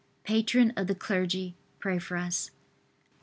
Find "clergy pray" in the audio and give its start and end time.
0.95-1.99